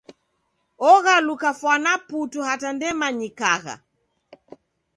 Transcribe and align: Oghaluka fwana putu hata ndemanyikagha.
Oghaluka 0.91 1.49
fwana 1.59 1.93
putu 2.07 2.39
hata 2.47 2.67
ndemanyikagha. 2.75 3.75